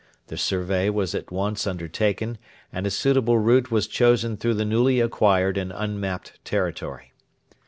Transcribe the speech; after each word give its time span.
The 0.29 0.35
survey 0.37 0.89
was 0.89 1.13
at 1.13 1.31
once 1.31 1.67
undertaken, 1.67 2.39
and 2.73 2.87
a 2.87 2.89
suitable 2.89 3.37
route 3.37 3.69
was 3.69 3.85
chosen 3.85 4.35
through 4.35 4.55
the 4.55 4.65
newly 4.65 4.99
acquired 4.99 5.57
and 5.59 5.71
unmapped 5.71 6.43
territory. 6.43 7.13